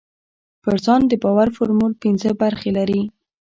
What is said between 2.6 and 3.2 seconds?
لري.